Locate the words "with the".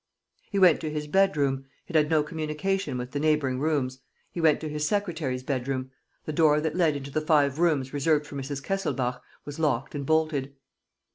2.97-3.19